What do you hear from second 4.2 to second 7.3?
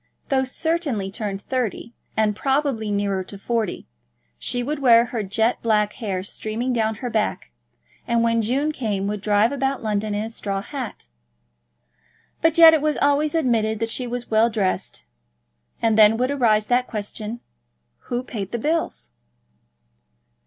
she would wear her jet black hair streaming down her